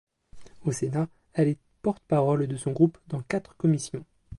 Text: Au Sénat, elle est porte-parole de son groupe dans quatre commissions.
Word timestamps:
Au 0.65 0.71
Sénat, 0.71 1.07
elle 1.33 1.47
est 1.49 1.59
porte-parole 1.83 2.47
de 2.47 2.57
son 2.57 2.71
groupe 2.71 2.97
dans 3.05 3.21
quatre 3.21 3.55
commissions. 3.55 4.03